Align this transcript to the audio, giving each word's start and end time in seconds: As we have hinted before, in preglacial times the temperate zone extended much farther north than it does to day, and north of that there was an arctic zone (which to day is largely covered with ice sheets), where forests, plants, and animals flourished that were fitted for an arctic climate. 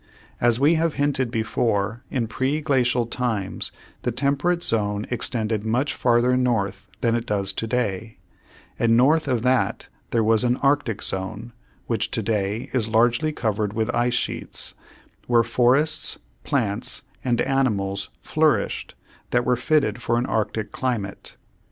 As 0.39 0.59
we 0.59 0.73
have 0.81 0.95
hinted 0.95 1.29
before, 1.29 2.01
in 2.09 2.27
preglacial 2.27 3.05
times 3.05 3.71
the 4.01 4.11
temperate 4.11 4.63
zone 4.63 5.05
extended 5.11 5.63
much 5.63 5.93
farther 5.93 6.35
north 6.35 6.87
than 7.01 7.13
it 7.13 7.27
does 7.27 7.53
to 7.53 7.67
day, 7.67 8.17
and 8.79 8.97
north 8.97 9.27
of 9.27 9.43
that 9.43 9.89
there 10.09 10.23
was 10.23 10.43
an 10.43 10.57
arctic 10.57 11.03
zone 11.03 11.53
(which 11.85 12.09
to 12.09 12.23
day 12.23 12.71
is 12.73 12.87
largely 12.89 13.31
covered 13.31 13.73
with 13.73 13.93
ice 13.93 14.15
sheets), 14.15 14.73
where 15.27 15.43
forests, 15.43 16.17
plants, 16.43 17.03
and 17.23 17.39
animals 17.39 18.09
flourished 18.23 18.95
that 19.29 19.45
were 19.45 19.55
fitted 19.55 20.01
for 20.01 20.17
an 20.17 20.25
arctic 20.25 20.71
climate. 20.71 21.37